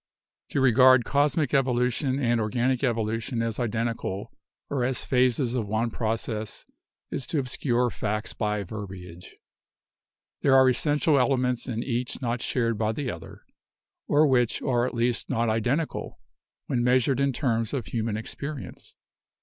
"To 0.49 0.61
regard 0.61 1.05
cosmic 1.05 1.53
evolution 1.53 2.17
and 2.17 2.41
organic 2.41 2.83
evolution 2.83 3.43
as 3.43 3.59
identical 3.59 4.31
or 4.67 4.83
as 4.83 5.05
phases 5.05 5.53
of 5.53 5.67
one 5.67 5.91
process 5.91 6.65
is 7.11 7.27
to 7.27 7.37
obscure 7.37 7.91
facts 7.91 8.33
by 8.33 8.63
verbiage. 8.63 9.35
There 10.41 10.55
are 10.55 10.67
essential 10.67 11.19
elements 11.19 11.67
in 11.67 11.83
each 11.83 12.19
not 12.19 12.41
shared 12.41 12.79
by 12.79 12.93
the 12.93 13.11
other— 13.11 13.45
or 14.07 14.25
which 14.25 14.59
are 14.63 14.87
at 14.87 14.95
least 14.95 15.29
not 15.29 15.49
identical 15.49 16.19
when 16.65 16.83
measured 16.83 17.19
in 17.19 17.31
terms 17.31 17.71
of 17.71 17.85
human 17.85 18.17
experience. 18.17 18.95